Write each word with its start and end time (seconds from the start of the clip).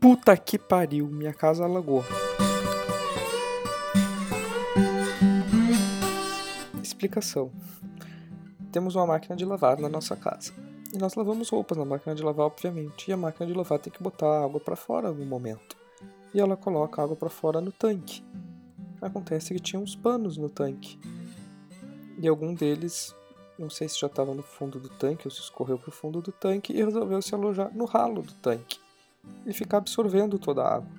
Puta 0.00 0.36
que 0.36 0.56
pariu, 0.56 1.08
minha 1.08 1.32
casa 1.34 1.64
alagou. 1.64 2.04
Explicação: 6.80 7.50
Temos 8.70 8.94
uma 8.94 9.08
máquina 9.08 9.34
de 9.34 9.44
lavar 9.44 9.80
na 9.80 9.88
nossa 9.88 10.14
casa. 10.14 10.52
E 10.94 10.98
nós 10.98 11.16
lavamos 11.16 11.48
roupas 11.48 11.76
na 11.76 11.84
máquina 11.84 12.14
de 12.14 12.22
lavar, 12.22 12.46
obviamente. 12.46 13.10
E 13.10 13.12
a 13.12 13.16
máquina 13.16 13.44
de 13.48 13.52
lavar 13.52 13.80
tem 13.80 13.92
que 13.92 14.00
botar 14.00 14.44
água 14.44 14.60
para 14.60 14.76
fora 14.76 15.10
no 15.10 15.26
momento. 15.26 15.76
E 16.32 16.40
ela 16.40 16.56
coloca 16.56 17.02
água 17.02 17.16
para 17.16 17.28
fora 17.28 17.60
no 17.60 17.72
tanque. 17.72 18.24
Acontece 19.02 19.52
que 19.52 19.58
tinha 19.58 19.82
uns 19.82 19.96
panos 19.96 20.36
no 20.36 20.48
tanque. 20.48 20.96
E 22.20 22.28
algum 22.28 22.54
deles, 22.54 23.12
não 23.58 23.68
sei 23.68 23.88
se 23.88 23.98
já 23.98 24.06
estava 24.06 24.32
no 24.32 24.44
fundo 24.44 24.78
do 24.78 24.88
tanque 24.90 25.26
ou 25.26 25.30
se 25.32 25.40
escorreu 25.40 25.76
para 25.76 25.88
o 25.88 25.92
fundo 25.92 26.22
do 26.22 26.30
tanque 26.30 26.72
e 26.72 26.84
resolveu 26.84 27.20
se 27.20 27.34
alojar 27.34 27.74
no 27.74 27.84
ralo 27.84 28.22
do 28.22 28.32
tanque 28.34 28.78
e 29.46 29.52
ficar 29.52 29.78
absorvendo 29.78 30.38
toda 30.38 30.62
a 30.62 30.74
água. 30.76 30.98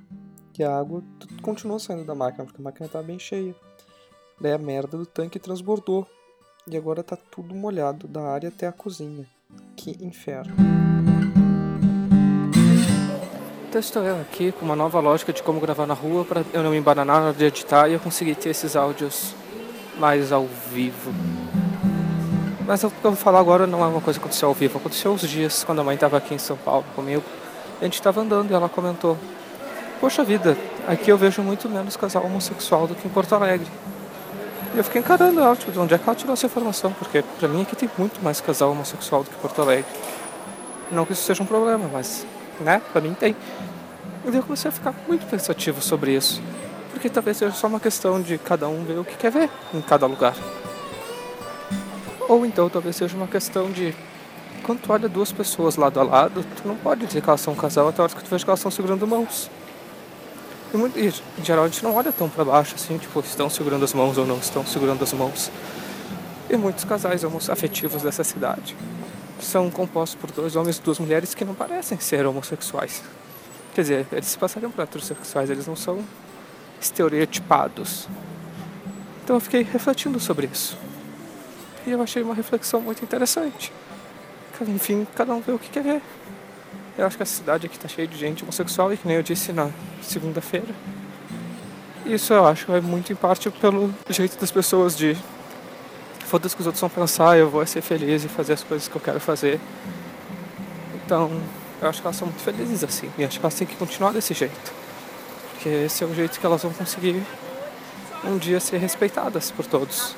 E 0.57 0.63
a 0.63 0.77
água 0.77 1.01
continuou 1.41 1.79
saindo 1.79 2.03
da 2.03 2.13
máquina 2.13 2.43
porque 2.43 2.59
a 2.59 2.63
máquina 2.63 2.85
estava 2.87 3.05
bem 3.05 3.17
cheia. 3.17 3.55
Daí 4.41 4.51
a 4.51 4.57
merda 4.57 4.97
do 4.97 5.05
tanque 5.05 5.39
transbordou 5.39 6.05
e 6.67 6.75
agora 6.75 7.01
tá 7.01 7.15
tudo 7.15 7.55
molhado 7.55 8.09
da 8.09 8.21
área 8.23 8.49
até 8.49 8.67
a 8.67 8.71
cozinha. 8.73 9.25
Que 9.77 9.91
inferno. 10.03 10.53
Então 13.69 13.79
estou 13.79 14.03
eu 14.03 14.19
aqui 14.19 14.51
com 14.51 14.65
uma 14.65 14.75
nova 14.75 14.99
lógica 14.99 15.31
de 15.31 15.41
como 15.41 15.61
gravar 15.61 15.85
na 15.85 15.93
rua 15.93 16.25
para 16.25 16.43
eu 16.51 16.61
não 16.61 16.71
me 16.71 16.77
embananar 16.77 17.21
na 17.21 17.27
hora 17.27 17.33
de 17.33 17.45
editar 17.45 17.87
e 17.87 17.93
eu 17.93 17.99
conseguir 17.99 18.35
ter 18.35 18.49
esses 18.49 18.75
áudios 18.75 19.33
mais 19.97 20.31
ao 20.33 20.45
vivo. 20.45 21.13
Mas 22.67 22.83
o 22.83 22.89
que 22.89 22.97
eu 22.97 23.11
vou 23.11 23.15
falar 23.15 23.39
agora 23.39 23.65
não 23.65 23.81
é 23.81 23.87
uma 23.87 24.01
coisa 24.01 24.19
que 24.19 24.25
aconteceu 24.25 24.49
ao 24.49 24.53
vivo, 24.53 24.77
aconteceu 24.77 25.13
uns 25.13 25.21
dias 25.21 25.63
quando 25.63 25.79
a 25.79 25.83
mãe 25.83 25.95
estava 25.95 26.17
aqui 26.17 26.33
em 26.33 26.37
São 26.37 26.57
Paulo 26.57 26.85
comigo. 26.95 27.23
A 27.81 27.85
gente 27.85 27.93
estava 27.93 28.21
andando 28.21 28.51
e 28.51 28.53
ela 28.53 28.67
comentou: 28.67 29.17
Poxa 29.99 30.23
vida, 30.23 30.57
aqui 30.87 31.09
eu 31.09 31.17
vejo 31.17 31.41
muito 31.41 31.69
menos 31.69 31.95
casal 31.95 32.25
homossexual 32.25 32.87
do 32.87 32.95
que 32.95 33.07
em 33.07 33.11
Porto 33.11 33.33
Alegre. 33.33 33.67
E 34.73 34.77
eu 34.77 34.83
fiquei 34.83 35.01
encarando 35.01 35.39
ela, 35.39 35.55
tipo, 35.55 35.71
de 35.71 35.79
onde 35.79 35.93
é 35.93 35.97
que 35.97 36.03
ela 36.03 36.15
tirou 36.15 36.33
essa 36.33 36.45
informação? 36.45 36.91
Porque 36.93 37.23
pra 37.39 37.47
mim 37.47 37.63
aqui 37.63 37.75
tem 37.75 37.89
muito 37.97 38.21
mais 38.21 38.39
casal 38.39 38.71
homossexual 38.71 39.23
do 39.23 39.29
que 39.29 39.35
Porto 39.37 39.61
Alegre. 39.61 39.85
Não 40.91 41.05
que 41.05 41.13
isso 41.13 41.23
seja 41.23 41.41
um 41.41 41.45
problema, 41.45 41.89
mas, 41.91 42.25
né, 42.59 42.81
pra 42.91 43.01
mim 43.01 43.13
tem. 43.13 43.35
E 44.25 44.35
eu 44.35 44.43
comecei 44.43 44.69
a 44.69 44.71
ficar 44.71 44.93
muito 45.07 45.25
pensativo 45.25 45.81
sobre 45.81 46.15
isso. 46.15 46.41
Porque 46.91 47.09
talvez 47.09 47.37
seja 47.37 47.53
só 47.53 47.67
uma 47.67 47.79
questão 47.79 48.21
de 48.21 48.37
cada 48.37 48.67
um 48.67 48.83
ver 48.83 48.99
o 48.99 49.05
que 49.05 49.15
quer 49.15 49.31
ver 49.31 49.49
em 49.73 49.81
cada 49.81 50.05
lugar. 50.05 50.35
Ou 52.27 52.45
então 52.45 52.69
talvez 52.69 52.95
seja 52.95 53.15
uma 53.15 53.27
questão 53.27 53.71
de 53.71 53.95
quando 54.69 54.81
tu 54.81 54.93
olha 54.93 55.09
duas 55.09 55.31
pessoas 55.31 55.77
lado 55.77 55.99
a 55.99 56.03
lado, 56.03 56.45
tu 56.61 56.67
não 56.67 56.75
pode 56.75 57.03
dizer 57.03 57.23
que 57.23 57.27
elas 57.27 57.41
são 57.41 57.53
um 57.53 57.55
casal 57.55 57.87
até 57.87 58.01
a 58.01 58.03
hora 58.03 58.13
que 58.13 58.23
tu 58.23 58.29
vê 58.29 58.37
que 58.37 58.47
elas 58.47 58.59
estão 58.59 58.69
segurando 58.69 59.07
mãos. 59.07 59.49
E, 60.71 60.99
e, 60.99 61.07
em 61.39 61.43
geral 61.43 61.63
a 61.63 61.67
gente 61.67 61.83
não 61.83 61.95
olha 61.95 62.11
tão 62.11 62.29
para 62.29 62.45
baixo 62.45 62.75
assim, 62.75 62.95
tipo, 62.99 63.19
estão 63.21 63.49
segurando 63.49 63.83
as 63.83 63.95
mãos 63.95 64.15
ou 64.19 64.27
não 64.27 64.37
estão 64.37 64.63
segurando 64.63 65.03
as 65.03 65.11
mãos. 65.11 65.49
E 66.47 66.55
muitos 66.55 66.83
casais 66.83 67.23
afetivos 67.49 68.03
dessa 68.03 68.23
cidade 68.23 68.77
são 69.41 69.71
compostos 69.71 70.13
por 70.21 70.29
dois 70.31 70.55
homens 70.55 70.77
e 70.77 70.81
duas 70.83 70.99
mulheres 70.99 71.33
que 71.33 71.43
não 71.43 71.55
parecem 71.55 71.99
ser 71.99 72.23
homossexuais. 72.27 73.01
Quer 73.73 73.81
dizer, 73.81 74.07
eles 74.11 74.27
se 74.27 74.37
passariam 74.37 74.69
por 74.69 74.83
heterossexuais, 74.83 75.49
eles 75.49 75.65
não 75.65 75.75
são 75.75 76.05
estereotipados. 76.79 78.07
Então 79.23 79.35
eu 79.37 79.39
fiquei 79.39 79.63
refletindo 79.63 80.19
sobre 80.19 80.45
isso. 80.45 80.77
E 81.87 81.89
eu 81.89 81.99
achei 82.03 82.21
uma 82.21 82.35
reflexão 82.35 82.79
muito 82.79 83.03
interessante. 83.03 83.73
Enfim, 84.67 85.07
cada 85.15 85.33
um 85.33 85.41
vê 85.41 85.51
o 85.51 85.59
que 85.59 85.69
quer 85.69 85.83
ver. 85.83 86.01
Eu 86.97 87.05
acho 87.05 87.15
que 87.15 87.23
a 87.23 87.25
cidade 87.25 87.65
aqui 87.65 87.77
está 87.77 87.87
cheia 87.87 88.07
de 88.07 88.17
gente 88.17 88.43
homossexual 88.43 88.91
e 88.93 88.97
que 88.97 89.07
nem 89.07 89.15
eu 89.15 89.23
disse 89.23 89.53
na 89.53 89.69
segunda-feira. 90.01 90.67
Isso 92.05 92.33
eu 92.33 92.45
acho 92.45 92.71
é 92.73 92.81
muito 92.81 93.13
em 93.13 93.15
parte 93.15 93.49
pelo 93.51 93.93
jeito 94.09 94.37
das 94.37 94.51
pessoas 94.51 94.97
de 94.97 95.15
foda-se 96.25 96.55
que 96.55 96.61
os 96.61 96.67
outros 96.67 96.81
vão 96.81 96.89
pensar, 96.89 97.37
eu 97.37 97.49
vou 97.49 97.65
ser 97.65 97.81
feliz 97.81 98.23
e 98.23 98.27
fazer 98.27 98.53
as 98.53 98.63
coisas 98.63 98.87
que 98.87 98.95
eu 98.95 99.01
quero 99.01 99.19
fazer. 99.19 99.59
Então, 101.05 101.31
eu 101.81 101.89
acho 101.89 102.01
que 102.01 102.07
elas 102.07 102.17
são 102.17 102.27
muito 102.27 102.41
felizes 102.41 102.83
assim. 102.83 103.09
E 103.17 103.23
acho 103.23 103.39
que 103.39 103.45
elas 103.45 103.55
têm 103.55 103.65
que 103.65 103.75
continuar 103.75 104.11
desse 104.11 104.33
jeito. 104.33 104.73
Porque 105.51 105.69
esse 105.69 106.03
é 106.03 106.07
o 106.07 106.13
jeito 106.13 106.39
que 106.39 106.45
elas 106.45 106.61
vão 106.61 106.71
conseguir 106.73 107.23
um 108.23 108.37
dia 108.37 108.59
ser 108.59 108.77
respeitadas 108.77 109.51
por 109.51 109.65
todos. 109.65 110.15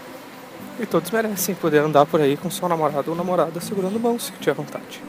E 0.80 0.86
todos 0.86 1.12
merecem 1.12 1.54
poder 1.54 1.80
andar 1.80 2.06
por 2.06 2.20
aí 2.20 2.36
com 2.36 2.50
seu 2.50 2.68
namorado 2.68 3.12
ou 3.12 3.18
namorada 3.18 3.60
segurando 3.62 4.00
mãos, 4.00 4.26
se 4.26 4.32
tiver 4.34 4.54
vontade. 4.54 5.02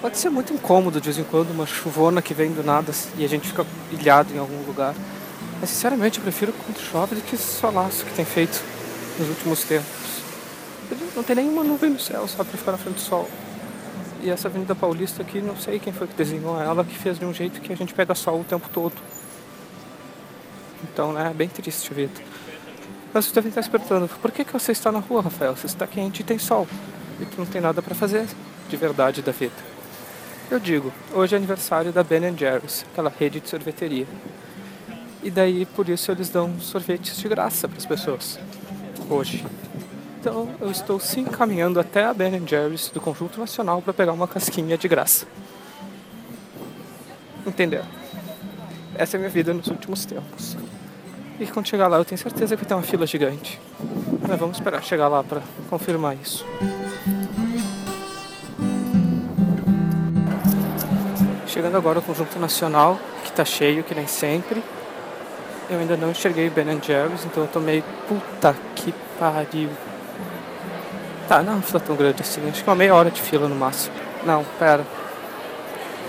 Pode 0.00 0.18
ser 0.18 0.28
muito 0.28 0.52
incômodo 0.52 1.00
de 1.00 1.06
vez 1.06 1.18
em 1.18 1.24
quando, 1.24 1.50
uma 1.50 1.66
chuvona 1.66 2.20
que 2.20 2.34
vem 2.34 2.52
do 2.52 2.62
nada 2.62 2.92
e 3.16 3.24
a 3.24 3.28
gente 3.28 3.48
fica 3.48 3.64
ilhado 3.90 4.34
em 4.34 4.38
algum 4.38 4.62
lugar. 4.66 4.94
Mas 5.60 5.70
sinceramente 5.70 6.18
eu 6.18 6.22
prefiro 6.22 6.52
quando 6.52 6.78
chove 6.78 7.14
do 7.14 7.22
que 7.22 7.34
esse 7.34 7.58
solaço 7.58 8.04
que 8.04 8.12
tem 8.14 8.24
feito 8.24 8.62
nos 9.18 9.28
últimos 9.30 9.64
tempos. 9.64 10.22
Não 11.16 11.22
tem 11.22 11.36
nenhuma 11.36 11.64
nuvem 11.64 11.90
no 11.90 11.98
céu, 11.98 12.28
só 12.28 12.44
para 12.44 12.58
ficar 12.58 12.72
na 12.72 12.78
frente 12.78 12.96
do 12.96 13.00
sol. 13.00 13.28
E 14.22 14.28
essa 14.28 14.48
Avenida 14.48 14.74
Paulista 14.74 15.22
aqui, 15.22 15.40
não 15.40 15.56
sei 15.56 15.78
quem 15.78 15.92
foi 15.92 16.06
que 16.06 16.14
desenhou 16.14 16.60
ela, 16.60 16.84
que 16.84 16.96
fez 16.98 17.18
de 17.18 17.24
um 17.24 17.32
jeito 17.32 17.60
que 17.60 17.72
a 17.72 17.76
gente 17.76 17.94
pega 17.94 18.14
sol 18.14 18.40
o 18.40 18.44
tempo 18.44 18.68
todo. 18.72 18.92
Então, 20.92 21.12
né, 21.12 21.30
é 21.30 21.34
bem 21.34 21.48
triste 21.48 21.90
a 21.90 21.94
vida. 21.94 22.12
Mas 23.12 23.26
você 23.26 23.34
deve 23.34 23.48
estar 23.48 23.62
se 23.62 23.70
perguntando, 23.70 24.08
por 24.08 24.30
que, 24.30 24.44
que 24.44 24.52
você 24.52 24.72
está 24.72 24.90
na 24.90 24.98
rua, 24.98 25.22
Rafael? 25.22 25.56
Você 25.56 25.66
está 25.66 25.86
quente 25.86 26.20
e 26.20 26.24
tem 26.24 26.38
sol. 26.38 26.66
E 27.20 27.24
tu 27.24 27.38
não 27.38 27.46
tem 27.46 27.60
nada 27.60 27.80
para 27.80 27.94
fazer 27.94 28.26
de 28.68 28.76
verdade 28.76 29.22
da 29.22 29.32
vida. 29.32 29.54
Eu 30.50 30.58
digo, 30.58 30.92
hoje 31.12 31.34
é 31.34 31.38
aniversário 31.38 31.92
da 31.92 32.02
Ben 32.02 32.36
Jerry's, 32.36 32.84
aquela 32.92 33.10
rede 33.10 33.40
de 33.40 33.48
sorveteria. 33.48 34.06
E 35.22 35.30
daí, 35.30 35.64
por 35.64 35.88
isso, 35.88 36.10
eles 36.10 36.28
dão 36.28 36.58
sorvetes 36.60 37.16
de 37.16 37.28
graça 37.28 37.66
para 37.66 37.78
as 37.78 37.86
pessoas. 37.86 38.38
Hoje. 39.08 39.44
Então, 40.20 40.48
eu 40.60 40.70
estou 40.70 40.98
sim 40.98 41.24
caminhando 41.24 41.80
até 41.80 42.04
a 42.04 42.12
Ben 42.12 42.46
Jerry's 42.46 42.90
do 42.90 43.00
Conjunto 43.00 43.40
Nacional 43.40 43.80
para 43.80 43.94
pegar 43.94 44.12
uma 44.12 44.28
casquinha 44.28 44.76
de 44.76 44.88
graça. 44.88 45.26
Entendeu? 47.46 47.84
Essa 48.94 49.16
é 49.16 49.18
a 49.18 49.20
minha 49.20 49.30
vida 49.30 49.54
nos 49.54 49.68
últimos 49.68 50.04
tempos. 50.04 50.56
E 51.38 51.46
quando 51.48 51.66
chegar 51.66 51.88
lá, 51.88 51.96
eu 51.96 52.04
tenho 52.04 52.18
certeza 52.18 52.56
que 52.56 52.62
vai 52.62 52.68
ter 52.68 52.74
uma 52.74 52.82
fila 52.82 53.06
gigante. 53.06 53.60
Mas 54.26 54.38
vamos 54.38 54.56
esperar 54.56 54.82
chegar 54.82 55.08
lá 55.08 55.22
para 55.22 55.40
confirmar 55.68 56.16
isso. 56.16 56.46
Chegando 61.48 61.76
agora 61.76 61.98
ao 61.98 62.02
Conjunto 62.02 62.38
Nacional, 62.38 62.98
que 63.24 63.30
está 63.30 63.44
cheio, 63.44 63.82
que 63.82 63.94
nem 63.94 64.06
sempre. 64.06 64.62
Eu 65.68 65.78
ainda 65.80 65.96
não 65.96 66.10
enxerguei 66.10 66.48
Ben 66.50 66.80
Jerry's, 66.80 67.24
então 67.24 67.42
eu 67.42 67.48
tô 67.48 67.58
meio. 67.58 67.82
Puta 68.06 68.54
que 68.76 68.94
pariu. 69.18 69.70
Tá, 71.28 71.42
não 71.42 71.54
é 71.54 71.56
uma 71.56 71.62
fila 71.62 71.80
tão 71.80 71.96
grande 71.96 72.22
assim. 72.22 72.48
Acho 72.48 72.62
que 72.62 72.68
uma 72.68 72.76
meia 72.76 72.94
hora 72.94 73.10
de 73.10 73.20
fila 73.20 73.48
no 73.48 73.56
máximo. 73.56 73.94
Não, 74.24 74.44
pera. 74.58 74.86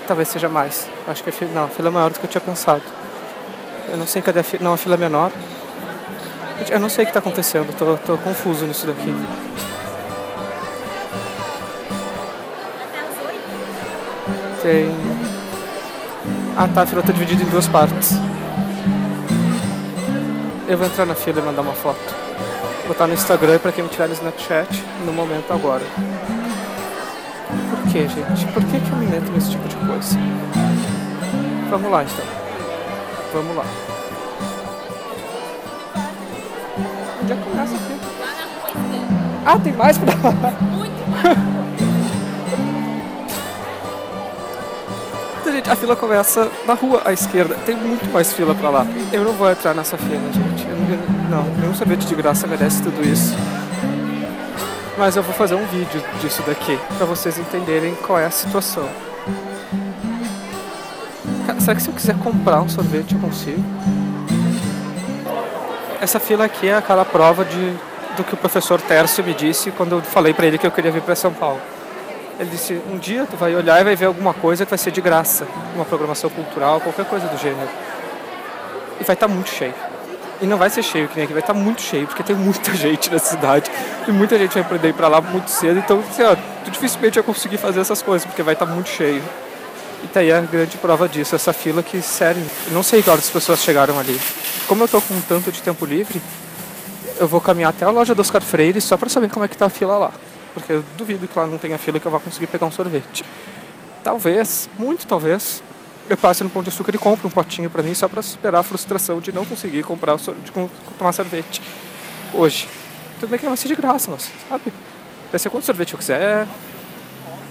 Talvez 0.07 0.28
seja 0.28 0.47
mais. 0.47 0.88
Acho 1.07 1.24
que 1.24 1.30
a 1.30 1.34
fila, 1.34 1.52
não, 1.52 1.63
a 1.63 1.68
fila 1.68 1.88
é 1.88 1.92
maior 1.92 2.12
do 2.12 2.19
que 2.19 2.25
eu 2.25 2.30
tinha 2.30 2.42
pensado. 2.42 2.84
Eu 3.90 3.97
não 3.97 4.07
sei 4.07 4.22
cadê 4.22 4.40
a 4.40 4.44
fila. 4.44 4.63
Não, 4.63 4.73
a 4.73 4.78
fila 4.78 4.96
é 4.96 4.97
menor. 4.97 5.31
Eu 6.69 6.79
não 6.79 6.90
sei 6.90 7.03
o 7.03 7.06
que 7.06 7.12
está 7.12 7.19
acontecendo, 7.19 7.75
tô, 7.78 7.97
tô 7.97 8.18
confuso 8.18 8.66
nisso 8.66 8.88
daqui. 8.88 9.13
Tem. 14.62 14.90
Ah 16.57 16.68
tá, 16.68 16.84
a 16.84 16.85
fila 16.85 17.03
tá 17.03 17.12
dividida 17.12 17.44
em 17.44 17.47
duas 17.47 17.68
partes. 17.68 18.13
Eu 20.68 20.78
vou 20.78 20.88
entrar 20.88 21.06
na 21.06 21.13
fila 21.13 21.40
e 21.40 21.44
mandar 21.44 21.62
uma 21.62 21.74
foto. 21.74 22.16
Vou 22.79 22.88
botar 22.88 23.06
no 23.06 23.13
Instagram 23.13 23.59
pra 23.59 23.72
quem 23.72 23.84
me 23.84 23.90
tiver 23.90 24.07
no 24.07 24.13
Snapchat 24.13 24.84
no 25.06 25.13
momento 25.13 25.51
agora. 25.51 25.84
Por 27.69 27.91
que, 27.91 28.07
gente? 28.07 28.45
Por 28.53 28.63
que, 28.63 28.80
que 28.80 28.92
eu 28.92 28.98
me 28.98 29.07
meto 29.07 29.31
nesse 29.31 29.51
tipo 29.51 29.68
de 29.68 29.75
coisa? 29.75 30.18
Vamos 31.69 31.92
lá 31.92 32.04
então. 32.04 32.35
Vamos 33.36 33.58
lá. 33.58 33.66
Onde 37.22 37.34
é 37.34 37.36
que 37.36 37.44
começa 37.44 37.76
a 37.76 37.80
fila? 37.80 38.00
Ah, 39.46 39.60
tem 39.60 39.74
mais 39.74 39.98
pra 39.98 40.14
lá. 40.14 40.52
Muito 40.62 40.96
gente, 45.52 45.70
a 45.70 45.76
fila 45.76 45.98
começa 45.98 46.50
na 46.66 46.76
rua 46.76 47.02
à 47.04 47.12
esquerda. 47.12 47.56
Tem 47.66 47.76
muito 47.76 48.10
mais 48.14 48.32
fila 48.32 48.56
pra 48.56 48.70
lá. 48.70 48.88
Eu 49.12 49.26
não 49.26 49.34
vou 49.34 49.52
entrar 49.52 49.74
nessa 49.74 49.98
fila, 49.98 50.32
gente. 50.32 50.66
não, 51.30 51.44
nenhum 51.60 51.76
sorvete 51.76 52.06
de 52.06 52.16
graça 52.16 52.48
merece 52.48 52.82
tudo 52.84 53.06
isso. 53.06 53.36
Mas 54.98 55.18
eu 55.18 55.24
vou 55.24 55.34
fazer 55.34 55.56
um 55.56 55.66
vídeo 55.66 56.02
disso 56.22 56.42
daqui, 56.48 56.80
pra 56.98 57.06
vocês 57.06 57.38
entenderem 57.38 57.96
qual 57.96 58.18
é 58.18 58.28
a 58.28 58.32
situação. 58.32 58.88
Será 61.65 61.73
que 61.73 61.81
se 61.81 61.89
eu 61.89 61.95
quiser 61.95 62.15
comprar 62.19 62.62
um 62.62 62.69
sorvete 62.69 63.15
eu 63.15 63.19
consigo? 63.19 63.63
Essa 66.00 66.19
fila 66.19 66.45
aqui 66.45 66.67
é 66.67 66.75
aquela 66.75 67.03
prova 67.03 67.44
de, 67.44 67.73
do 68.15 68.23
que 68.23 68.35
o 68.35 68.38
professor 68.38 68.79
Tércio 68.79 69.23
me 69.23 69.33
disse 69.33 69.71
quando 69.71 69.94
eu 69.94 70.01
falei 70.03 70.31
para 70.31 70.45
ele 70.45 70.59
que 70.59 70.67
eu 70.67 70.69
queria 70.69 70.91
vir 70.91 71.01
para 71.01 71.15
São 71.15 71.33
Paulo. 71.33 71.59
Ele 72.39 72.51
disse, 72.51 72.79
um 72.88 73.00
dia 73.00 73.25
tu 73.25 73.35
vai 73.35 73.56
olhar 73.56 73.81
e 73.81 73.83
vai 73.83 73.95
ver 73.95 74.06
alguma 74.06 74.31
coisa 74.31 74.63
que 74.63 74.69
vai 74.69 74.77
ser 74.77 74.91
de 74.91 75.01
graça, 75.01 75.47
uma 75.73 75.83
programação 75.85 76.29
cultural, 76.29 76.79
qualquer 76.81 77.06
coisa 77.06 77.25
do 77.25 77.38
gênero. 77.39 77.69
E 79.01 79.03
vai 79.03 79.15
estar 79.15 79.27
tá 79.27 79.33
muito 79.33 79.50
cheio. 79.50 79.73
E 80.39 80.45
não 80.45 80.57
vai 80.57 80.69
ser 80.69 80.83
cheio 80.83 81.07
que 81.07 81.15
nem 81.15 81.23
aqui, 81.23 81.33
vai 81.33 81.41
estar 81.41 81.56
tá 81.56 81.59
muito 81.59 81.81
cheio, 81.81 82.06
porque 82.06 82.21
tem 82.21 82.35
muita 82.35 82.71
gente 82.77 83.12
na 83.12 83.17
cidade. 83.17 83.71
E 84.07 84.12
muita 84.12 84.38
gente 84.38 84.53
vai 84.53 84.63
poder 84.63 84.89
ir 84.89 84.94
pra 84.94 85.07
lá 85.07 85.19
muito 85.19 85.50
cedo, 85.50 85.79
então 85.79 86.03
assim, 86.07 86.21
ó, 86.21 86.35
tu 86.63 86.69
dificilmente 86.69 87.15
vai 87.15 87.23
conseguir 87.23 87.57
fazer 87.57 87.79
essas 87.79 88.03
coisas, 88.03 88.23
porque 88.23 88.44
vai 88.44 88.53
estar 88.53 88.67
tá 88.67 88.71
muito 88.71 88.89
cheio. 88.89 89.23
E 90.03 90.07
tá 90.07 90.19
aí 90.19 90.31
a 90.31 90.42
grande 90.42 90.77
prova 90.77 91.07
disso, 91.09 91.36
essa 91.36 91.53
fila 91.53 91.81
que, 91.81 92.01
sério, 92.01 92.44
não 92.71 92.83
sei 92.83 93.01
que 93.01 93.09
horas 93.09 93.25
as 93.25 93.30
pessoas 93.30 93.62
chegaram 93.62 94.00
ali. 94.00 94.19
Como 94.68 94.83
eu 94.83 94.88
tô 94.88 95.01
com 95.01 95.19
tanto 95.21 95.51
de 95.51 95.62
tempo 95.62 95.86
livre, 95.86 96.21
eu 97.19 97.27
vou 97.27 97.42
caminhar 97.42 97.69
até 97.69 97.86
a 97.86 97.89
loja 97.89 98.13
do 98.13 98.21
Oscar 98.21 98.42
Freire 98.42 98.81
só 98.81 98.97
para 98.97 99.09
saber 99.09 99.30
como 99.30 99.45
é 99.45 99.47
que 99.47 99.57
tá 99.57 99.65
a 99.65 99.69
fila 99.69 99.97
lá. 99.97 100.12
Porque 100.53 100.74
eu 100.74 100.83
duvido 100.97 101.27
que 101.27 101.38
lá 101.38 101.45
não 101.47 101.57
tenha 101.57 101.77
fila 101.77 102.00
que 102.00 102.06
eu 102.06 102.12
vá 102.12 102.19
conseguir 102.19 102.47
pegar 102.47 102.65
um 102.65 102.71
sorvete. 102.71 103.25
Talvez, 104.03 104.69
muito 104.77 105.07
talvez, 105.07 105.63
eu 106.09 106.15
passe 106.15 106.44
no 106.44 106.50
Pão 106.50 106.62
de 106.62 106.69
Açúcar 106.69 106.94
e 106.94 106.98
compre 106.98 107.25
um 107.25 107.30
potinho 107.30 107.69
para 107.69 107.81
mim 107.81 107.94
só 107.94 108.07
para 108.07 108.21
superar 108.21 108.62
a 108.62 108.63
frustração 108.63 109.19
de 109.19 109.31
não 109.31 109.44
conseguir 109.44 109.83
comprar 109.83 110.15
de 110.18 110.51
tomar 110.98 111.12
sorvete 111.12 111.62
hoje. 112.33 112.68
Tudo 113.19 113.30
bem 113.30 113.39
que 113.39 113.45
vai 113.45 113.57
ser 113.57 113.68
de 113.68 113.75
graça, 113.75 114.12
mas, 114.12 114.30
sabe? 114.48 114.71
Vai 115.31 115.39
ser 115.39 115.50
quanto 115.50 115.65
sorvete 115.65 115.94
eu 115.94 116.00
quiser, 116.00 116.48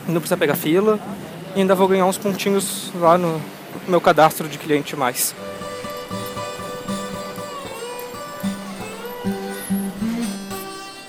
não 0.06 0.20
precisa 0.20 0.36
pegar 0.36 0.54
fila, 0.54 1.00
e 1.54 1.60
ainda 1.60 1.74
vou 1.74 1.88
ganhar 1.88 2.06
uns 2.06 2.18
pontinhos 2.18 2.90
lá 2.94 3.16
no 3.16 3.40
meu 3.86 4.00
cadastro 4.00 4.48
de 4.48 4.58
cliente 4.58 4.96
mais. 4.96 5.34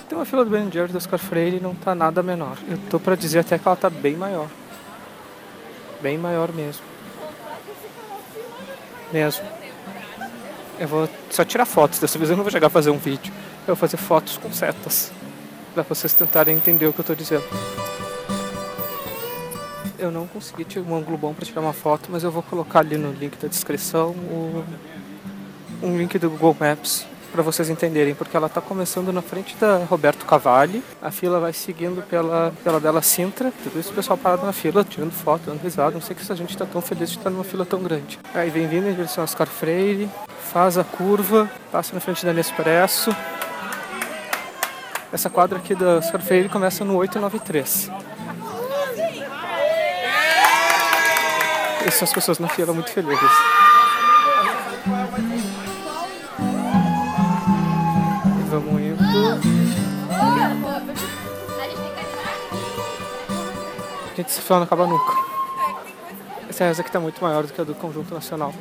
Tem 0.08 0.18
uma 0.18 0.26
fila 0.26 0.46
do 0.46 0.52
Ben 0.52 0.72
Jerry 0.72 0.92
do 0.92 0.98
Oscar 0.98 1.20
Freire 1.20 1.60
não 1.60 1.74
tá 1.74 1.96
nada 1.96 2.22
menor. 2.22 2.58
Eu 2.70 2.78
tô 2.90 3.00
para 3.00 3.16
dizer 3.16 3.40
até 3.40 3.58
que 3.58 3.68
ela 3.68 3.76
tá 3.76 3.90
bem 3.90 4.16
maior. 4.16 4.48
Bem 6.02 6.18
maior 6.18 6.52
mesmo 6.52 6.96
mesmo. 9.16 9.46
Eu 10.78 10.88
vou 10.90 11.10
só 11.30 11.46
tirar 11.46 11.66
fotos, 11.66 12.00
dessa 12.00 12.18
vez 12.18 12.30
eu 12.30 12.36
não 12.36 12.44
vou 12.44 12.52
chegar 12.52 12.68
a 12.68 12.70
fazer 12.70 12.90
um 12.90 12.98
vídeo. 12.98 13.34
Eu 13.62 13.68
vou 13.68 13.76
fazer 13.78 13.98
fotos 13.98 14.38
com 14.38 14.52
setas. 14.52 15.12
Pra 15.74 15.84
vocês 15.84 16.14
tentarem 16.14 16.56
entender 16.56 16.86
o 16.86 16.94
que 16.94 17.00
eu 17.00 17.06
tô 17.06 17.16
dizendo. 17.16 17.46
Eu 19.98 20.12
não 20.12 20.28
consegui 20.28 20.66
tirar 20.66 20.86
um 20.86 20.96
ângulo 20.96 21.18
bom 21.18 21.34
para 21.34 21.46
tirar 21.46 21.62
uma 21.62 21.74
foto, 21.74 22.10
mas 22.12 22.24
eu 22.24 22.32
vou 22.32 22.44
colocar 22.44 22.80
ali 22.80 22.98
no 22.98 23.12
link 23.12 23.38
da 23.38 23.48
descrição 23.48 24.10
o, 24.12 24.64
um 25.82 25.98
link 25.98 26.18
do 26.20 26.30
Google 26.30 26.56
Maps 26.60 27.06
para 27.36 27.44
vocês 27.44 27.70
entenderem, 27.70 28.16
porque 28.16 28.36
ela 28.38 28.48
está 28.48 28.62
começando 28.62 29.12
na 29.12 29.22
frente 29.22 29.58
da 29.58 29.80
Roberto 29.80 30.26
Cavalli, 30.26 30.82
a 31.02 31.12
fila 31.12 31.38
vai 31.38 31.52
seguindo 31.52 32.02
pela, 32.04 32.54
pela 32.64 32.80
Bela 32.80 33.02
Sintra, 33.02 33.52
tudo 33.62 33.78
isso 33.78 33.92
o 33.92 33.94
pessoal 33.94 34.18
parado 34.18 34.46
na 34.46 34.54
fila, 34.54 34.86
tirando 34.86 35.12
foto, 35.12 35.48
dando 35.48 35.62
risada, 35.62 35.92
não 35.92 36.02
sei 36.02 36.16
que 36.16 36.32
a 36.32 36.36
gente 36.36 36.52
está 36.52 36.66
tão 36.66 36.82
feliz 36.82 37.12
de 37.12 37.18
estar 37.18 37.30
numa 37.30 37.44
fila 37.44 37.66
tão 37.66 37.84
grande. 37.84 38.18
Aí 38.34 38.50
vem 38.50 38.68
vindo 38.68 38.88
em 38.88 38.94
direção 38.94 39.22
a 39.22 39.26
Oscar 39.26 39.48
Freire, 39.48 40.10
faz 40.54 40.78
a 40.78 40.84
curva, 40.86 41.52
passa 41.74 41.94
na 41.94 42.00
frente 42.00 42.26
da 42.26 42.32
Nespresso. 42.32 43.14
Essa 45.12 45.30
quadra 45.30 45.58
aqui 45.58 45.76
da 45.76 45.98
Oscar 45.98 46.22
Freire 46.22 46.48
começa 46.48 46.86
no 46.86 46.96
893. 46.96 47.92
Essas 51.86 52.12
pessoas 52.12 52.40
na 52.40 52.48
fila 52.48 52.74
muito 52.74 52.90
felizes. 52.90 53.32
A 64.12 64.16
gente 64.16 64.32
se 64.32 64.42
fala 64.42 64.62
não 64.62 64.66
acaba 64.66 64.88
nunca. 64.88 65.14
Essa 66.50 66.66
reza 66.66 66.82
aqui 66.82 66.90
está 66.90 67.00
muito 67.00 67.22
maior 67.24 67.44
do 67.44 67.54
que 67.54 67.62
a 67.62 67.64
do 67.64 67.76
Conjunto 67.76 68.14
Nacional. 68.14 68.54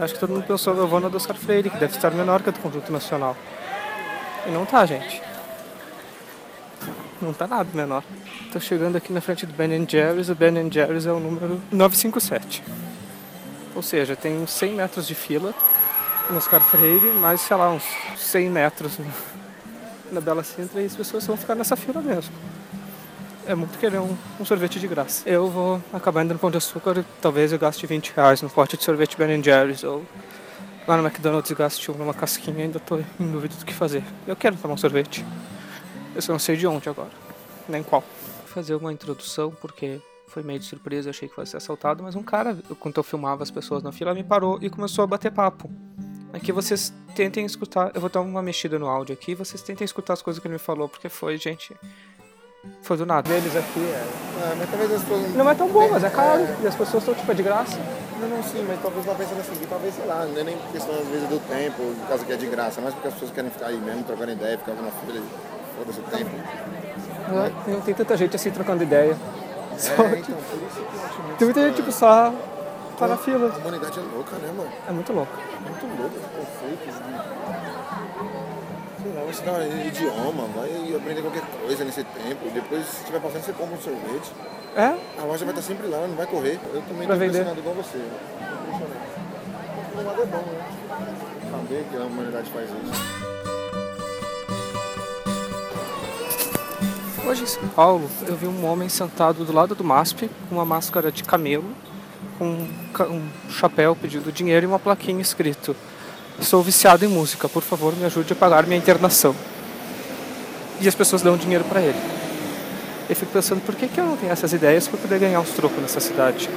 Acho 0.00 0.14
que 0.14 0.20
todo 0.20 0.30
mundo 0.30 0.44
pensou 0.44 0.74
eu 0.74 0.88
vou 0.88 0.98
na 0.98 1.08
do 1.08 1.16
Oscar 1.16 1.36
Freire, 1.36 1.70
que 1.70 1.76
deve 1.76 1.94
estar 1.94 2.10
menor 2.10 2.42
que 2.42 2.48
a 2.48 2.52
do 2.52 2.58
Conjunto 2.58 2.90
Nacional. 2.90 3.36
E 4.46 4.50
não 4.50 4.64
tá, 4.64 4.84
gente. 4.84 5.27
Não 7.20 7.32
tá 7.32 7.46
nada 7.46 7.68
menor. 7.74 8.04
Tô 8.52 8.60
chegando 8.60 8.96
aqui 8.96 9.12
na 9.12 9.20
frente 9.20 9.44
do 9.44 9.52
Ben 9.52 9.86
Jerry's. 9.88 10.28
O 10.28 10.34
Ben 10.34 10.70
Jerry's 10.70 11.06
é 11.06 11.12
o 11.12 11.18
número 11.18 11.60
957. 11.72 12.62
Ou 13.74 13.82
seja, 13.82 14.14
tem 14.14 14.36
uns 14.38 14.50
100 14.52 14.74
metros 14.74 15.06
de 15.06 15.14
fila 15.14 15.54
no 16.30 16.36
Oscar 16.36 16.60
Freire, 16.60 17.10
mais, 17.12 17.40
sei 17.40 17.56
lá, 17.56 17.70
uns 17.70 17.84
100 18.16 18.50
metros 18.50 18.98
na 20.12 20.20
Bela 20.20 20.42
Sintra 20.42 20.80
e 20.80 20.86
as 20.86 20.94
pessoas 20.94 21.26
vão 21.26 21.36
ficar 21.36 21.54
nessa 21.54 21.76
fila 21.76 22.00
mesmo. 22.00 22.34
É 23.46 23.54
muito 23.54 23.78
querer 23.78 23.98
um, 23.98 24.16
um 24.38 24.44
sorvete 24.44 24.78
de 24.78 24.86
graça. 24.86 25.28
Eu 25.28 25.48
vou 25.48 25.82
acabar 25.92 26.22
indo 26.22 26.34
no 26.34 26.38
Pão 26.38 26.50
de 26.50 26.58
Açúcar, 26.58 27.04
talvez 27.20 27.52
eu 27.52 27.58
gaste 27.58 27.86
20 27.86 28.12
reais 28.14 28.42
no 28.42 28.50
pote 28.50 28.76
de 28.76 28.84
sorvete 28.84 29.16
Ben 29.16 29.42
Jerry's 29.42 29.84
ou 29.84 30.04
lá 30.86 30.96
no 30.96 31.06
McDonald's 31.06 31.50
gaste 31.52 31.90
uma 31.90 32.14
casquinha, 32.14 32.64
ainda 32.64 32.78
estou 32.78 33.00
em 33.18 33.30
dúvida 33.30 33.54
do 33.54 33.64
que 33.64 33.72
fazer. 33.72 34.04
Eu 34.26 34.36
quero 34.36 34.56
tomar 34.56 34.74
um 34.74 34.78
sorvete. 34.78 35.24
Eu 36.14 36.22
só 36.22 36.32
não 36.32 36.38
sei 36.38 36.56
de 36.56 36.66
onde 36.66 36.88
agora, 36.88 37.10
nem 37.68 37.82
qual. 37.82 38.02
Vou 38.02 38.46
fazer 38.46 38.74
uma 38.74 38.92
introdução 38.92 39.50
porque 39.60 40.00
foi 40.26 40.42
meio 40.42 40.58
de 40.58 40.66
surpresa, 40.66 41.10
achei 41.10 41.28
que 41.28 41.34
fosse 41.34 41.56
assaltado, 41.56 42.02
mas 42.02 42.14
um 42.14 42.22
cara, 42.22 42.56
quando 42.78 42.96
eu 42.96 43.02
filmava 43.02 43.42
as 43.42 43.50
pessoas 43.50 43.82
na 43.82 43.92
fila, 43.92 44.14
me 44.14 44.24
parou 44.24 44.58
e 44.60 44.68
começou 44.68 45.02
a 45.02 45.06
bater 45.06 45.32
papo. 45.32 45.70
Aqui 46.32 46.52
vocês 46.52 46.92
tentem 47.14 47.46
escutar, 47.46 47.90
eu 47.94 48.00
vou 48.00 48.10
dar 48.10 48.20
uma 48.20 48.42
mexida 48.42 48.78
no 48.78 48.86
áudio 48.86 49.14
aqui, 49.14 49.34
vocês 49.34 49.62
tentem 49.62 49.84
escutar 49.84 50.12
as 50.12 50.22
coisas 50.22 50.40
que 50.40 50.46
ele 50.46 50.54
me 50.54 50.58
falou, 50.58 50.88
porque 50.88 51.08
foi, 51.08 51.38
gente, 51.38 51.74
foi 52.82 52.96
do 52.96 53.06
nada. 53.06 53.32
Eles 53.32 53.56
aqui 53.56 53.80
é. 53.80 54.06
Ah, 54.42 54.54
mas 54.58 54.70
talvez 54.70 54.92
as 54.92 55.02
pessoas. 55.02 55.34
Não 55.34 55.50
é 55.50 55.54
tão 55.54 55.68
bom, 55.68 55.88
mas 55.88 56.04
é 56.04 56.10
caro. 56.10 56.42
É. 56.42 56.56
E 56.62 56.66
as 56.66 56.74
pessoas 56.74 57.02
estão 57.02 57.14
tipo 57.14 57.30
é 57.30 57.34
de 57.34 57.42
graça. 57.42 57.78
Não, 58.20 58.28
não, 58.28 58.42
sim, 58.42 58.64
mas 58.66 58.80
talvez 58.82 59.06
lá 59.06 59.14
pensando 59.14 59.40
assim, 59.40 59.54
talvez, 59.68 59.94
sei 59.94 60.04
lá, 60.04 60.26
não 60.26 60.38
é 60.38 60.44
nem 60.44 60.58
questão 60.72 60.94
às 60.94 61.06
vezes 61.06 61.28
do 61.28 61.38
tempo, 61.48 61.76
por 61.76 62.08
causa 62.08 62.24
que 62.24 62.32
é 62.32 62.36
de 62.36 62.46
graça, 62.46 62.80
mas 62.80 62.92
porque 62.92 63.08
as 63.08 63.14
pessoas 63.14 63.30
querem 63.30 63.50
ficar 63.50 63.66
aí 63.68 63.78
mesmo, 63.78 64.02
trocando 64.02 64.32
ideia, 64.32 64.58
ficar 64.58 64.74
na 64.74 64.90
fila, 64.90 65.22
foda-se 65.78 66.00
o 66.00 66.02
tempo. 66.02 66.30
É, 67.66 67.70
não 67.70 67.80
tem 67.80 67.94
tanta 67.94 68.16
gente 68.16 68.34
assim 68.36 68.50
trocando 68.50 68.82
ideia. 68.82 69.16
É, 69.72 69.78
só, 69.78 69.92
então, 69.92 70.36
por 70.36 70.62
isso 70.62 70.74
que 70.74 70.96
eu 70.96 71.04
acho 71.04 71.22
muito. 71.22 71.38
Tem 71.38 71.46
muita 71.46 71.60
gente 71.62 71.76
tipo 71.76 71.92
só 71.92 72.34
tá 72.98 73.06
na 73.06 73.16
fila. 73.16 73.52
A 73.54 73.58
humanidade 73.58 73.98
é 73.98 74.02
louca, 74.02 74.36
né, 74.36 74.52
mano? 74.56 74.70
É 74.88 74.92
muito 74.92 75.12
louca. 75.12 75.32
Muito 75.60 75.86
louca, 76.00 76.18
conflitos, 76.36 76.94
né? 77.00 77.24
sei 79.02 79.12
lá, 79.12 79.20
vai 79.20 79.30
estudar 79.30 79.86
idioma, 79.86 80.44
vai 80.54 80.96
aprender 80.96 81.22
qualquer 81.22 81.42
coisa 81.60 81.84
nesse 81.84 82.04
tempo. 82.04 82.50
Depois, 82.52 82.84
se 82.86 82.96
estiver 82.98 83.20
passando, 83.20 83.42
você 83.42 83.52
compra 83.52 83.76
um 83.76 83.80
sorvete. 83.80 84.32
É? 84.76 84.94
A 85.20 85.24
loja 85.24 85.44
vai 85.44 85.54
estar 85.54 85.62
sempre 85.62 85.86
lá, 85.86 86.06
não 86.06 86.16
vai 86.16 86.26
correr. 86.26 86.58
Eu 86.74 86.82
também 86.82 87.02
estou 87.02 87.16
impressionado 87.16 87.60
igual 87.60 87.74
você. 87.74 87.98
Impressionante. 87.98 89.08
Por 89.94 90.04
lado 90.04 90.22
é 90.22 90.26
bom, 90.26 90.38
né? 90.38 91.50
Saber 91.50 91.84
que 91.90 91.96
a 91.96 92.04
humanidade 92.04 92.50
faz 92.50 92.68
isso. 92.70 93.37
Hoje 97.28 97.42
em 97.42 97.46
São 97.46 97.68
Paulo, 97.68 98.08
eu 98.26 98.34
vi 98.34 98.46
um 98.46 98.64
homem 98.64 98.88
sentado 98.88 99.44
do 99.44 99.52
lado 99.52 99.74
do 99.74 99.84
MASP 99.84 100.30
com 100.48 100.54
uma 100.54 100.64
máscara 100.64 101.12
de 101.12 101.22
camelo, 101.22 101.70
com 102.38 102.46
um 102.46 103.28
chapéu 103.50 103.94
pedindo 103.94 104.32
dinheiro 104.32 104.64
e 104.64 104.66
uma 104.66 104.78
plaquinha 104.78 105.20
escrito 105.20 105.76
Sou 106.40 106.62
viciado 106.62 107.04
em 107.04 107.08
música, 107.08 107.46
por 107.46 107.62
favor, 107.62 107.94
me 107.94 108.06
ajude 108.06 108.32
a 108.32 108.36
pagar 108.36 108.66
minha 108.66 108.78
internação. 108.78 109.36
E 110.80 110.88
as 110.88 110.94
pessoas 110.94 111.20
dão 111.20 111.36
dinheiro 111.36 111.64
para 111.64 111.82
ele. 111.82 111.98
Eu 113.10 113.14
fico 113.14 113.30
pensando, 113.30 113.60
por 113.60 113.74
que, 113.74 113.88
que 113.88 114.00
eu 114.00 114.06
não 114.06 114.16
tenho 114.16 114.32
essas 114.32 114.54
ideias 114.54 114.88
para 114.88 114.98
poder 114.98 115.18
ganhar 115.18 115.40
uns 115.40 115.50
trocos 115.50 115.82
nessa 115.82 116.00
cidade? 116.00 116.48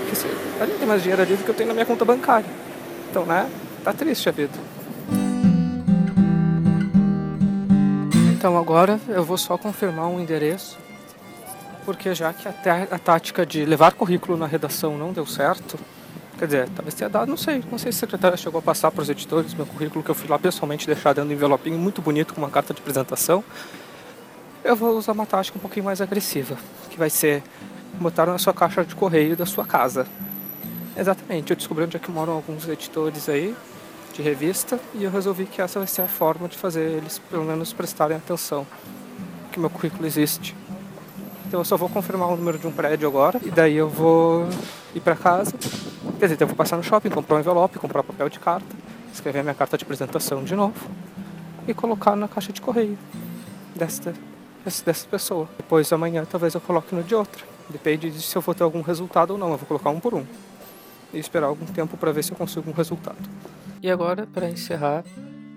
Porque 0.00 0.16
se, 0.16 0.26
ali 0.60 0.72
tem 0.72 0.88
mais 0.88 1.02
dinheiro 1.02 1.22
ali 1.22 1.36
do 1.36 1.44
que 1.44 1.50
eu 1.50 1.54
tenho 1.54 1.68
na 1.68 1.74
minha 1.74 1.86
conta 1.86 2.04
bancária. 2.04 2.50
Então, 3.08 3.24
né? 3.24 3.48
Tá 3.84 3.92
triste 3.92 4.28
a 4.28 4.32
vida. 4.32 4.58
Então 8.46 8.56
agora 8.56 9.00
eu 9.08 9.24
vou 9.24 9.36
só 9.36 9.58
confirmar 9.58 10.06
um 10.06 10.20
endereço, 10.20 10.78
porque 11.84 12.14
já 12.14 12.32
que 12.32 12.46
a, 12.46 12.52
a 12.92 12.96
tática 12.96 13.44
de 13.44 13.64
levar 13.64 13.94
currículo 13.94 14.38
na 14.38 14.46
redação 14.46 14.96
não 14.96 15.12
deu 15.12 15.26
certo, 15.26 15.76
Quer 16.38 16.46
dizer, 16.46 16.68
talvez 16.68 16.94
tenha 16.94 17.10
dado, 17.10 17.28
não 17.28 17.36
sei. 17.36 17.64
Não 17.68 17.76
sei 17.76 17.90
se 17.90 17.98
a 17.98 18.00
secretária 18.00 18.36
chegou 18.36 18.60
a 18.60 18.62
passar 18.62 18.92
para 18.92 19.02
os 19.02 19.10
editores 19.10 19.52
meu 19.52 19.66
currículo, 19.66 20.04
que 20.04 20.10
eu 20.10 20.14
fui 20.14 20.28
lá 20.28 20.38
pessoalmente 20.38 20.86
deixar 20.86 21.12
dentro 21.12 21.30
do 21.30 21.32
envelopinho 21.34 21.76
muito 21.76 22.00
bonito 22.00 22.34
com 22.34 22.40
uma 22.40 22.48
carta 22.48 22.72
de 22.72 22.80
apresentação. 22.80 23.42
Eu 24.62 24.76
vou 24.76 24.96
usar 24.96 25.10
uma 25.10 25.26
tática 25.26 25.58
um 25.58 25.60
pouquinho 25.60 25.84
mais 25.84 26.00
agressiva, 26.00 26.56
que 26.88 26.96
vai 26.96 27.10
ser 27.10 27.42
botar 27.94 28.26
na 28.26 28.38
sua 28.38 28.54
caixa 28.54 28.84
de 28.84 28.94
correio 28.94 29.36
da 29.36 29.44
sua 29.44 29.64
casa. 29.64 30.06
Exatamente, 30.96 31.50
eu 31.50 31.56
descobri 31.56 31.82
onde 31.82 31.96
é 31.96 31.98
que 31.98 32.12
moram 32.12 32.34
alguns 32.34 32.68
editores 32.68 33.28
aí, 33.28 33.56
de 34.16 34.22
revista, 34.22 34.80
e 34.94 35.04
eu 35.04 35.10
resolvi 35.10 35.46
que 35.46 35.60
essa 35.60 35.78
vai 35.78 35.86
ser 35.86 36.02
a 36.02 36.08
forma 36.08 36.48
de 36.48 36.56
fazer 36.56 36.82
eles, 36.82 37.18
pelo 37.30 37.44
menos, 37.44 37.72
prestarem 37.72 38.16
atenção 38.16 38.66
que 39.52 39.60
meu 39.60 39.70
currículo 39.70 40.06
existe. 40.06 40.56
Então 41.46 41.60
eu 41.60 41.64
só 41.64 41.76
vou 41.76 41.88
confirmar 41.88 42.28
o 42.28 42.36
número 42.36 42.58
de 42.58 42.66
um 42.66 42.72
prédio 42.72 43.08
agora, 43.08 43.40
e 43.44 43.50
daí 43.50 43.76
eu 43.76 43.88
vou 43.88 44.48
ir 44.94 45.00
para 45.00 45.14
casa 45.14 45.52
Quer 46.18 46.28
dizer, 46.28 46.40
eu 46.40 46.46
vou 46.46 46.56
passar 46.56 46.78
no 46.78 46.82
shopping, 46.82 47.10
comprar 47.10 47.36
um 47.36 47.40
envelope, 47.40 47.78
comprar 47.78 48.02
papel 48.02 48.30
de 48.30 48.38
carta, 48.38 48.66
escrever 49.12 49.42
minha 49.42 49.54
carta 49.54 49.76
de 49.76 49.84
apresentação 49.84 50.42
de 50.42 50.56
novo 50.56 50.88
e 51.68 51.74
colocar 51.74 52.16
na 52.16 52.26
caixa 52.26 52.54
de 52.54 52.60
correio 52.60 52.96
desta 53.74 54.14
dessa 54.64 55.06
pessoa. 55.06 55.46
Depois 55.58 55.92
amanhã 55.92 56.24
talvez 56.24 56.54
eu 56.54 56.60
coloque 56.60 56.94
no 56.94 57.02
de 57.02 57.14
outra. 57.14 57.44
Depende 57.68 58.10
de 58.10 58.22
se 58.22 58.34
eu 58.34 58.40
vou 58.40 58.54
ter 58.54 58.62
algum 58.62 58.80
resultado 58.80 59.32
ou 59.32 59.38
não. 59.38 59.50
Eu 59.50 59.58
vou 59.58 59.66
colocar 59.66 59.90
um 59.90 60.00
por 60.00 60.14
um. 60.14 60.24
E 61.12 61.18
esperar 61.18 61.48
algum 61.48 61.66
tempo 61.66 61.98
para 61.98 62.10
ver 62.12 62.24
se 62.24 62.32
eu 62.32 62.36
consigo 62.36 62.70
um 62.70 62.72
resultado. 62.72 63.16
E 63.86 63.90
agora, 63.92 64.26
para 64.26 64.50
encerrar, 64.50 65.04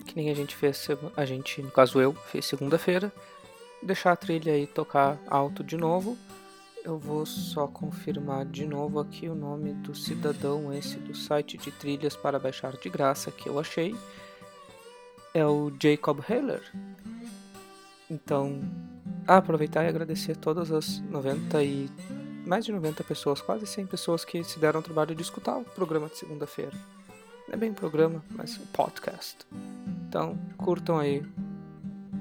que 0.05 0.15
nem 0.15 0.29
a 0.29 0.36
gente 0.36 0.55
fez, 0.55 0.88
a 1.17 1.25
gente, 1.25 1.63
no 1.63 1.71
caso 1.71 2.00
eu, 2.00 2.13
fez 2.13 2.45
segunda-feira, 2.45 3.12
deixar 3.81 4.12
a 4.12 4.15
trilha 4.15 4.53
aí 4.53 4.67
tocar 4.67 5.17
alto 5.25 5.63
de 5.63 5.75
novo. 5.75 6.15
Eu 6.86 7.00
vou 7.00 7.25
só 7.25 7.65
confirmar 7.65 8.45
de 8.45 8.67
novo 8.67 9.00
aqui 9.00 9.27
o 9.27 9.33
nome 9.33 9.74
do 9.74 9.95
cidadão 9.95 10.71
esse 10.71 10.98
do 11.00 11.15
site 11.17 11.57
de 11.57 11.71
trilhas 11.71 12.15
para 12.15 12.38
baixar 12.38 12.74
de 12.74 12.88
graça 12.88 13.31
que 13.31 13.50
eu 13.50 13.57
achei. 13.57 13.95
É 15.33 15.43
o 15.43 15.74
Jacob 15.81 16.19
Heller. 16.29 16.62
Então, 18.12 18.62
aproveitar 19.25 19.86
e 19.86 19.88
agradecer 19.88 20.38
todas 20.38 20.71
as 20.71 21.00
90 21.00 21.63
e 21.63 21.89
mais 22.45 22.63
de 22.63 22.71
90 22.71 23.03
pessoas, 23.03 23.41
quase 23.41 23.65
100 23.65 23.88
pessoas 23.88 24.24
que 24.24 24.43
se 24.43 24.59
deram 24.59 24.81
o 24.81 24.83
trabalho 24.83 25.15
de 25.15 25.24
escutar 25.24 25.57
o 25.57 25.63
programa 25.63 26.07
de 26.09 26.17
segunda-feira. 26.19 26.77
Não 27.50 27.56
é 27.56 27.58
bem 27.58 27.74
programa, 27.74 28.24
mas 28.29 28.60
um 28.60 28.65
podcast. 28.68 29.38
Então, 30.08 30.38
curtam 30.56 31.00
aí 31.00 31.25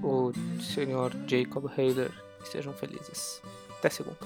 o 0.02 0.32
senhor 0.58 1.12
Jacob 1.26 1.66
Hader 1.66 2.10
e 2.42 2.48
sejam 2.48 2.72
felizes. 2.72 3.42
Até 3.78 3.90
segunda. 3.90 4.16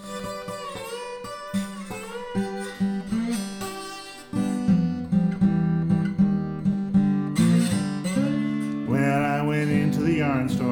Yarn 10.22 10.46
store, 10.46 10.71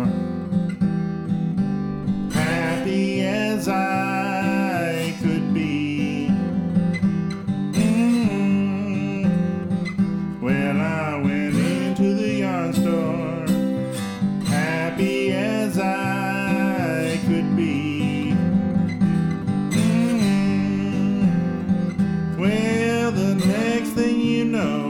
know, 24.71 24.87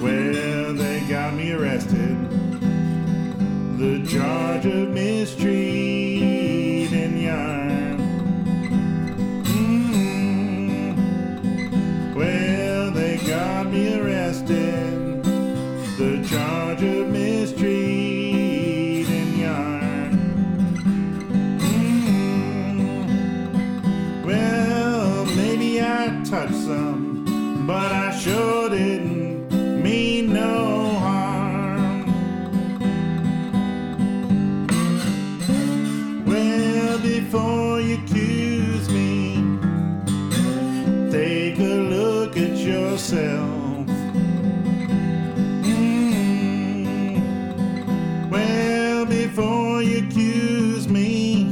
Well, 0.03 0.75
they 0.75 1.01
got 1.09 1.35
me 1.35 1.53
arrested. 1.53 2.17
The 3.79 3.95
charge 4.13 4.67
of 4.67 4.89
mistreating 4.91 5.49
yarn. 7.29 7.99
Mm. 9.45 10.95
Well, 12.15 12.91
they 12.93 13.17
got 13.27 13.67
me 13.67 13.95
arrested. 13.95 14.10
Before 37.31 37.81
you 37.81 37.95
accuse 37.95 38.89
me, 38.89 39.37
take 41.13 41.61
a 41.61 41.77
look 41.95 42.37
at 42.37 42.57
yourself. 42.57 43.87
Mm. 45.63 47.21
Well, 48.33 49.07
before 49.07 49.81
you 49.81 50.09
accuse 50.09 50.89
me, 50.89 51.45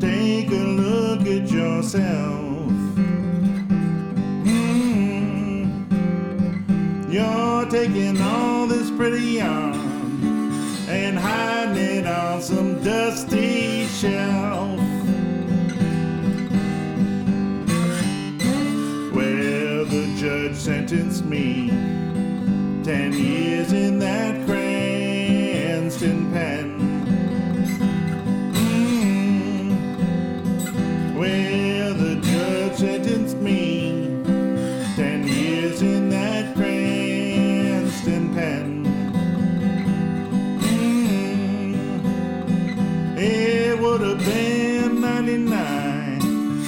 take 0.00 0.48
a 0.48 0.64
look 0.82 1.20
at 1.26 1.50
yourself. 1.50 2.72
Mm. 4.46 5.68
You're 7.12 7.66
taking 7.70 8.18
all 8.22 8.66
this 8.66 8.90
pretty 8.90 9.20
yarn 9.20 9.93
and 10.94 11.18
hiding 11.18 11.76
it 11.76 12.06
on 12.06 12.40
some 12.40 12.82
dusty 12.82 13.86
shelf. 13.86 14.78
Well, 19.12 19.84
the 19.84 20.14
judge 20.16 20.54
sentenced 20.56 21.24
me 21.24 21.68
ten 22.84 23.12
years 23.12 23.72
in 23.72 23.98
that 23.98 24.43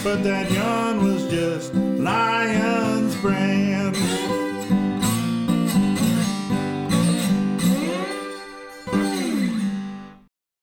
but 0.07 0.23
that 0.23 0.49
yarn 0.53 1.03
was 1.03 1.29
just 1.29 1.75
lion's 1.75 3.17
brand. 3.17 3.66